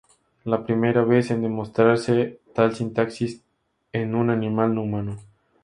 La 0.45 0.65
primera 0.65 1.03
vez 1.03 1.29
en 1.35 1.43
demostrarse 1.45 2.15
tal 2.55 2.75
sintaxis 2.79 3.39
en 4.03 4.15
un 4.23 4.31
animal 4.39 4.73
no 4.75 4.81
humano. 4.89 5.19